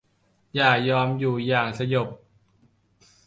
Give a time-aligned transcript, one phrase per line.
[0.55, 2.07] อย่ายอมอยู่อย่างสยบ